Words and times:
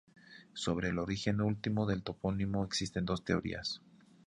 Sobre 0.55 0.87
el 0.89 0.97
origen 0.97 1.41
último 1.41 1.85
del 1.85 2.01
topónimo 2.01 2.63
existen 2.65 3.05
dos 3.05 3.23
teorías. 3.23 3.81